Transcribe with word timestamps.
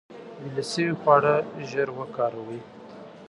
ویلې 0.41 0.63
شوي 0.71 0.93
خواړه 1.01 1.33
ژر 1.69 1.87
وکاروئ. 1.99 2.59